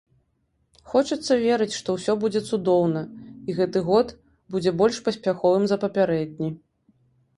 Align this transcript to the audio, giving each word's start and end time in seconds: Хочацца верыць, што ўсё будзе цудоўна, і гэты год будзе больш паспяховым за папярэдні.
Хочацца 0.91 1.33
верыць, 1.41 1.75
што 1.79 1.89
ўсё 1.97 2.15
будзе 2.23 2.41
цудоўна, 2.49 3.03
і 3.47 3.57
гэты 3.61 3.85
год 3.91 4.07
будзе 4.57 4.71
больш 4.81 4.97
паспяховым 5.09 5.63
за 5.73 5.77
папярэдні. 5.85 6.49